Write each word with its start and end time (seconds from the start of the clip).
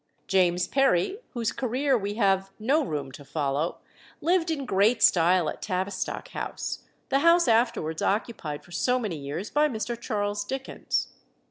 James 0.25 0.67
Perry, 0.67 1.19
whose 1.35 1.51
career 1.51 1.95
we 1.95 2.15
have 2.15 2.49
no 2.57 2.83
room 2.83 3.11
to 3.11 3.23
follow, 3.23 3.77
lived 4.19 4.49
in 4.49 4.65
great 4.65 5.03
style 5.03 5.47
at 5.47 5.61
Tavistock 5.61 6.29
House, 6.29 6.79
the 7.09 7.19
house 7.19 7.47
afterwards 7.47 8.01
occupied 8.01 8.63
for 8.65 8.71
many 8.99 9.15
years 9.17 9.51
by 9.51 9.67
Mr. 9.67 9.95
Charles 10.01 10.43
Dickens. 10.43 11.09